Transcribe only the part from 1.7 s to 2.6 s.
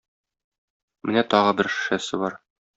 шешәсе бар.